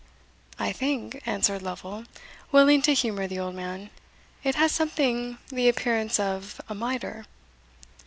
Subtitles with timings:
[0.57, 2.05] "I think," answered Lovel,
[2.51, 3.91] willing to humour the old man,
[4.43, 7.25] "it has something the appearance of a mitre."